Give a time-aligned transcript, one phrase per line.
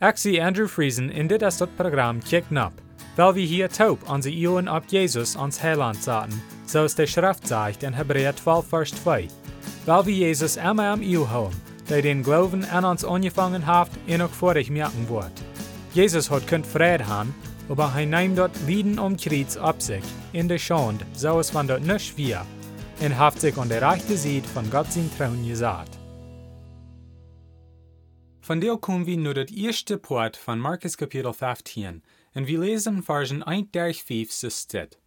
[0.00, 2.72] Zie Andrew Friesen in dit is dat programma Kick Nap,
[3.16, 7.82] weil wir hier taub onze Ioen op Jesus ons Heiland zaten, zoals de Schrift zegt
[7.82, 9.28] in Hebräer 12 vers 2.
[9.84, 14.22] Weil wir Jesus immer am Iu houden, der den Glauben an uns angefangen hat en
[14.22, 15.42] ook vorig merken wordt.
[15.92, 17.34] Jesus hat kunt vrede haben,
[17.68, 21.66] aber hij neemt dort Lieden um Kreuz ab sich, in der Schande, so es van
[21.66, 22.46] dort nicht wir,
[23.00, 25.99] und haft sich an der rechte Seite von Gott sein Trauen gesagt.
[28.42, 32.02] Von der kommen wir nur das erste Part von Markus Kapitel 15,
[32.34, 34.98] und wir lesen Versen 1 durch 5 so steht.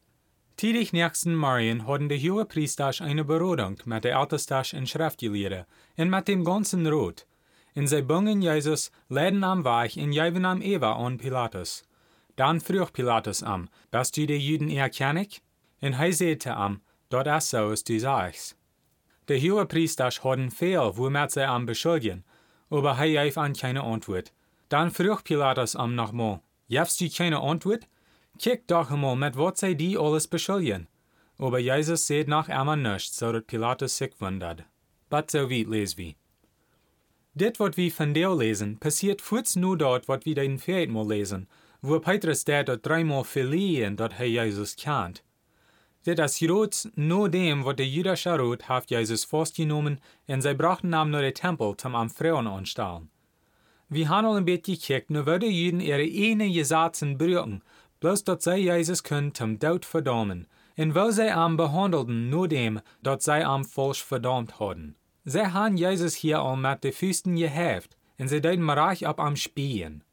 [0.56, 5.66] Tidig nächsten Morgen hatten die hohe Priester eine Beratung mit der Ältesten und Schriftgelehrten
[5.98, 7.26] und mit dem ganzen Rot.
[7.74, 11.84] Und sie bungen Jesus, leiden am Weg und geben am Eva an Pilatus.
[12.36, 15.42] Dann frug Pilatus am, bist du die Juden erkennig?
[15.82, 18.56] Und er sagte am, dort ist so, as du sagst.
[19.28, 22.24] Die hohe Priester hatten viel, womit sie am beschuldigen,
[22.74, 24.34] aber er gab an keine Antwort.
[24.70, 27.88] Dann frug Pilatus am nochmal, Jefst du keine Antwort?
[28.40, 30.88] Kick doch einmal, mit was sie die alles beschuldigen.
[31.38, 34.64] Aber Jesus sagt nach einmal nichts, so dass Pilatus sich wundert.
[35.10, 36.14] But so weit lesen wir.
[37.36, 41.08] Dit, wat wir von der lesen, passiert kurz nur dort, wat wir den vierten Mal
[41.08, 41.48] lesen,
[41.82, 45.24] wo Petrus der dort dreimal verliehen, dort er Jesus kennt.
[46.06, 51.22] Groß nur dem, wat der jüdische Rot hat Jesus festgenommen, und sie brachten ihm nach
[51.22, 53.10] den Tempel zum am.
[53.90, 57.62] Wir haben al ein bisschen gekickt, nur würden Juden ihre eine Gesetzen brüchen,
[58.00, 62.82] bloß dort sie Jesus können zum Tod verdammen, und wo sie am behandelten nur dem,
[63.02, 64.96] dort sie am falsch verdammt hatten.
[65.26, 69.36] Sie haben Jesus hier al mit den Füßen geheft, und sie deuten reich ab am
[69.38, 70.04] Spielen.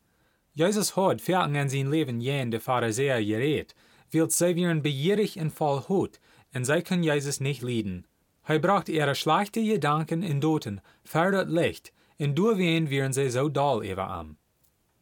[0.52, 3.74] Jesus hat fertig in sein Leben jen de Pharisäer geredet,
[4.12, 6.20] weil sie wären begierig und voll Hut,
[6.54, 8.06] und sie können Jesus nicht leiden.
[8.44, 10.80] Er bracht ihre schlechten Gedanken in Doten,
[11.12, 14.36] das Licht, und durchwehen wären sie so doll über am.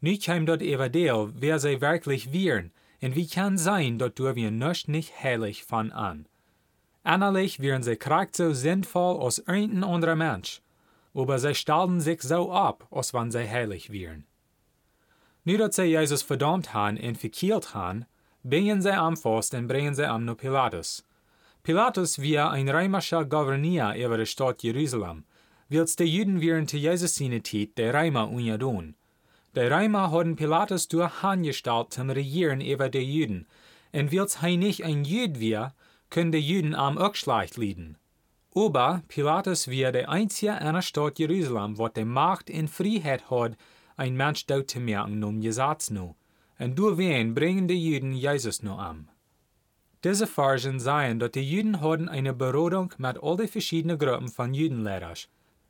[0.00, 4.36] Nicht kam dort über der, wer sie wirklich wären, und wie kann sein, dort durch
[4.36, 6.26] wir nicht nicht heilig von an.
[7.02, 10.60] Annerlich wären sie kracht so sinnvoll als irgendein anderer Mensch,
[11.14, 14.26] aber sie stellten sich so ab, als wenn sie heilig wären.
[15.44, 18.04] Nu dat sie Jesus verdammt han und verkehrt han,
[18.48, 21.04] bringen sie am Fast und bringen sie am no Pilatus.
[21.62, 25.24] Pilatus war ein römischer Gouverneur über die Stadt Jerusalem,
[25.68, 28.94] wils die Juden wären zu Jesus Zeit der Römer unjadon.
[29.54, 33.46] Die Römer hatten Pilatus durch angestellt zum Regieren über die Juden,
[33.92, 35.74] und wils er nicht ein Jud war,
[36.08, 37.98] können die Juden am auch schlecht leiden.
[38.54, 43.58] Aber Pilatus war der einzige in der Stadt Jerusalem, wo die Macht und Freiheit hat,
[43.96, 46.14] ein Mensch dort zu merken um Gesetz nu.
[46.58, 49.08] Und durch wen bringen die Juden Jesus nu am.
[50.04, 54.54] Diese Versen sagen, dass die Juden hatten eine Beratung mit all den verschiedenen Gruppen von
[54.54, 55.16] Judenlehrern.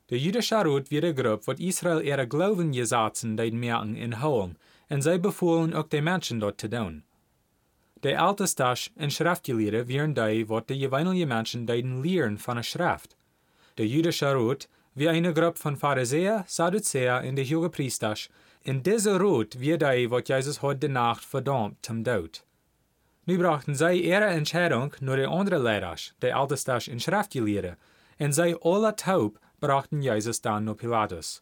[0.09, 4.57] Der jüdische Rat wird die Gruppe, wo Israel ihre Glaubengesetzen dort merken in holen,
[4.89, 7.03] und sie befohlen auch die Menschen dort zu tun.
[8.03, 13.15] Die Ältesten und Schriftgelehrten wären die, wo die gewöhnlichen Menschen dort lehren von der Schrift.
[13.77, 18.15] Der jüdische Rat wie eine Gruppe von Pharisäer, Sadduzäer und die hohen Priester.
[18.61, 22.43] In dieser Rot wie die, was Jesus heute Nacht verdammt zum Tod.
[23.25, 27.77] Nu brachten sie ihre Entscheidung nur die anderen Lehrer, die Ältesten und Schriftgelehrten,
[28.19, 31.41] und sie alle taub brachten Jesus dann nur Pilatus.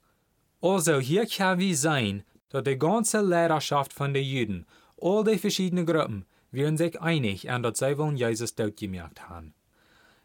[0.61, 4.66] Also hier kann wie sein, dass die ganze Lehrerschaft von den Juden,
[5.01, 9.53] all die verschiedenen Gruppen, wären sich einig an dass sie wollen Jesus tot gemerkt haben.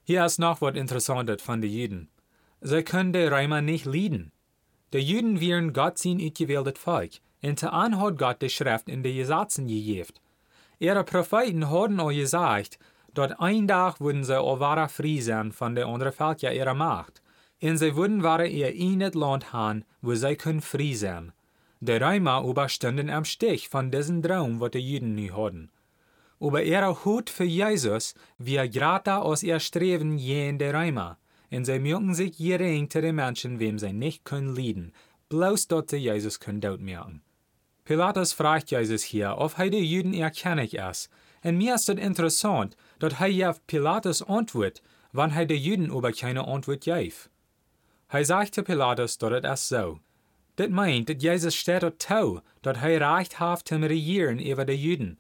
[0.05, 2.11] Hier ist noch was Interessantes von den Juden.
[2.61, 4.32] Sie können die Römer nicht leiden.
[4.93, 9.03] Die Juden wären Gott sein ausgewähltes Volk, und zu an hat Gott die Schrift in
[9.03, 10.13] die Gesetzen gegeben.
[10.79, 12.79] Ihre Propheten hatten auch gesagt,
[13.15, 17.23] dass ein Tag würden sie allwahre frei sein von den anderen Völkern ihrer Macht,
[17.63, 21.33] und sie würden wahre ihr eigenes Land haben, wo sie können frei sein.
[21.81, 25.71] Die Römer überstanden am Stich von diesem Traum, was die Juden nie hatten.
[26.39, 31.17] Aber ihre Hut für Jesus wir gerade aus ihr Streben jen der Römer
[31.53, 34.93] und sie merken sich zu den Menschen, wem sie nicht können leiden,
[35.29, 37.23] bloß dort sie Jesus können dort merken.
[37.85, 41.11] Pilatus fragt Jesus hier, ob er die Juden erkennig ist,
[41.45, 44.83] und mir ist es interessant, dass er ja Pilatus antwortet,
[45.13, 47.31] wann er die Juden aber keine Antwort gibt.
[48.09, 49.99] Er sagt zu Pilatus, dass es so.
[50.57, 54.75] Das meint, dass Jesus steht dort tau, dass er Recht hat zum Regieren über die
[54.75, 55.19] Juden.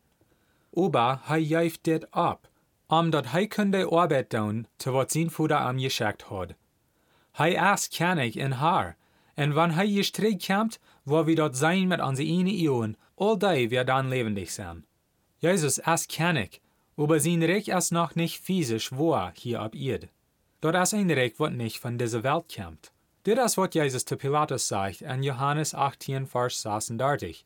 [0.74, 2.48] Aber er gibt das ab
[3.00, 6.54] dat hij kun de arbeid doen te wat zijn vader am geschickt had.
[7.32, 8.96] Hij is kennig in haar,
[9.34, 13.38] en wann hij je strijd komt, wo wir dort sein mit onze ene Ionen, all
[13.38, 14.84] die wir dann lebendig sein.
[15.38, 16.60] Jesus ist kennig,
[16.96, 20.08] aber sein Reich ist noch nicht physisch wahr hier ab Erde.
[20.60, 22.92] Dort ist ein Reich, was nicht von dieser Welt kommt.
[23.22, 27.44] Dit is wat Jezus te Pilatus sagt in Johannes 18, Vers 36.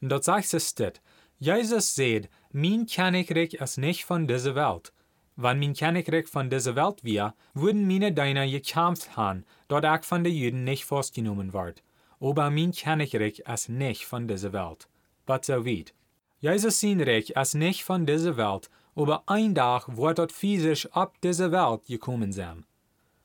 [0.00, 1.00] Und dort sagt es dit,
[1.38, 4.90] Jesus sagt, mein Königreich ist nicht von dieser Welt.
[5.36, 10.24] Wenn mein Königreich von dieser Welt wäre, würden meine Diener gekämpft haben, dort auch von
[10.24, 11.82] den Juden nicht festgenommen wird.
[12.18, 14.88] Aber mein Königreich ist nicht von dieser Welt.
[15.26, 15.92] Was so weit.
[16.40, 21.20] Jesus sein Reich ist nicht von dieser Welt, aber ein Tag wird dort physisch ab
[21.22, 22.64] dieser Welt gekommen sein.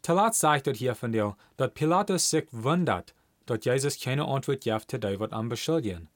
[0.01, 4.91] Talat sagt dort hier von dir, dass Pilatus sich wundert, dass Jesus keine Antwort gibt
[4.91, 6.09] dem, was am beschuldigen.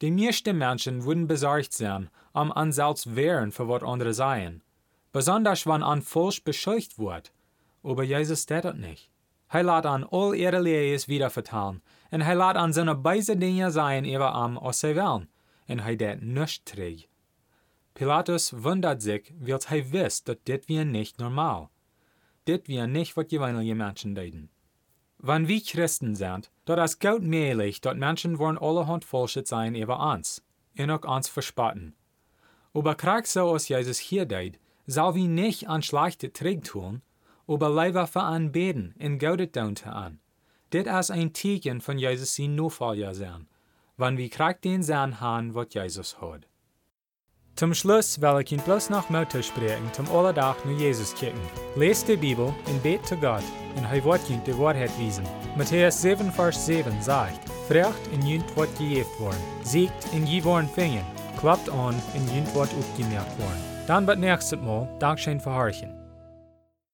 [0.00, 4.62] Die meisten Menschen würden besorgt sein, am an selbst wehren für was andere seien.
[5.12, 7.32] Besonders wenn an falsch beschuldigt wird.
[7.82, 9.10] Aber Jesus tut das nicht.
[9.50, 13.70] Er lässt an all ihre Lehres wieder vertalen, und er lässt an seine beise Dinge
[13.70, 15.28] sein über am, sie wollen,
[15.68, 17.08] und er det nicht trägt.
[17.94, 21.70] Pilatus wundert sich, weil er wisst, dass dit wir nicht normal
[22.48, 24.48] dit wir nicht, was gewöhnliche Menschen deuten.
[25.20, 29.98] Wenn wir Christen sind, dort ist gut möglich, dass Menschen wollen allerhand Falsches sein über
[30.12, 30.42] uns,
[30.78, 31.96] und auch uns verspotten.
[32.72, 37.02] Aber krieg so, als Jesus hier deut, soll wir nicht an schlechte Träg tun,
[37.48, 40.20] aber lieber für an beten und tun an.
[40.72, 43.48] Dit ist ein Zeichen von Jesus Nachfolger sein,
[43.96, 46.46] wenn wir krieg den sein haben, was Jesus hat.
[47.58, 51.40] Zum Schluss will ich Ihnen bloß noch Mutter sprechen, zum Allerdach nur Jesus kicken.
[51.74, 53.42] Lest die Bibel und bet zu Gott,
[53.74, 55.24] und er wird Ihnen die Wahrheit wiesen.
[55.56, 60.68] Matthäus 7, Vers 7 sagt, Frecht in jünt wird gejeft worden, siegt in je worden
[60.72, 61.04] fingen,
[61.40, 63.64] klappt an in jünt wird aufgemerkt worden.
[63.88, 65.97] Dann wird nächstes Mal Dankeschön verharchen.